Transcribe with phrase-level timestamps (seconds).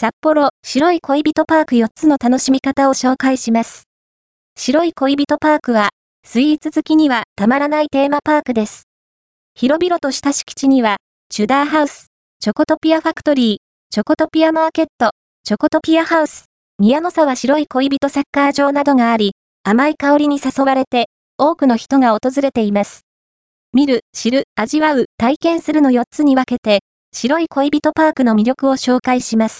[0.00, 3.82] 札幌白い恋人パーク4つの楽しみ方を紹介します。
[4.56, 5.90] 白い恋人パークは、
[6.24, 8.84] スイーツ好きにはたまらないテーマパークです。
[9.54, 10.96] 広々とした敷地には、
[11.28, 12.06] チュダーハウス、
[12.40, 13.58] チョコトピアファクトリー、
[13.90, 15.10] チョコトピアマーケット、
[15.44, 16.46] チョコトピアハウス、
[16.78, 19.32] 宮の沢白い恋人サッカー場などがあり、
[19.64, 23.02] 甘い香りに誘われて、多くの人が訪れています。
[23.74, 26.80] 見る、知る、味わう、体験するの4つに分けて、
[27.12, 29.58] 白い恋人パークの魅力を紹介します。